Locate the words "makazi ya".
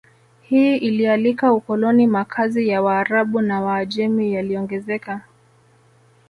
2.07-2.81